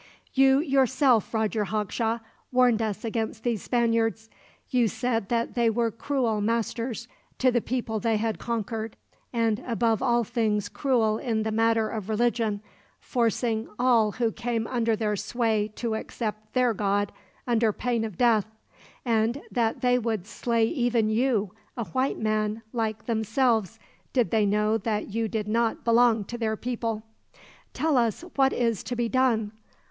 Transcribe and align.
"You 0.33 0.61
yourself, 0.61 1.31
Roger 1.31 1.65
Hawkshaw, 1.65 2.21
warned 2.51 2.81
us 2.81 3.05
against 3.05 3.43
these 3.43 3.61
Spaniards. 3.61 4.31
You 4.71 4.87
said 4.87 5.29
that 5.29 5.53
they 5.53 5.69
were 5.69 5.91
cruel 5.91 6.41
masters 6.41 7.07
to 7.37 7.51
the 7.51 7.61
people 7.61 7.99
they 7.99 8.17
had 8.17 8.39
conquered, 8.39 8.97
and 9.31 9.59
above 9.59 10.01
all 10.01 10.23
things 10.23 10.69
cruel 10.69 11.19
in 11.19 11.43
the 11.43 11.51
matter 11.51 11.87
of 11.89 12.09
religion, 12.09 12.61
forcing 12.99 13.69
all 13.77 14.13
who 14.13 14.31
came 14.31 14.65
under 14.65 14.95
their 14.95 15.15
sway 15.15 15.71
to 15.75 15.93
accept 15.93 16.53
their 16.55 16.73
God, 16.73 17.11
under 17.45 17.71
pain 17.71 18.03
of 18.03 18.17
death; 18.17 18.47
and 19.05 19.39
that 19.51 19.81
they 19.81 19.99
would 19.99 20.25
slay 20.25 20.65
even 20.65 21.09
you, 21.11 21.51
a 21.77 21.83
white 21.91 22.17
man 22.17 22.63
like 22.73 23.05
themselves, 23.05 23.77
did 24.13 24.31
they 24.31 24.47
know 24.47 24.79
that 24.79 25.09
you 25.09 25.27
did 25.27 25.47
not 25.47 25.85
belong 25.85 26.23
to 26.23 26.39
their 26.39 26.57
people. 26.57 27.03
Tell 27.75 27.97
us 27.97 28.23
what 28.35 28.51
is 28.51 28.81
to 28.85 28.95
be 28.95 29.07
done. 29.07 29.51